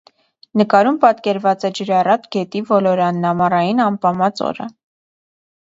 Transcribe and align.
Նկարում 0.61 0.95
պատկերված 1.03 1.65
է 1.69 1.71
ջրառատ 1.81 2.25
գետի 2.37 2.63
ոլորանն 2.71 3.29
ամառային 3.35 3.85
ամպամած 3.87 4.45
օրը։ 4.51 4.69